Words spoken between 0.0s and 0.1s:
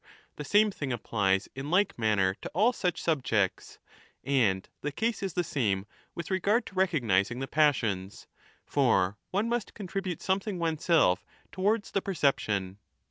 ^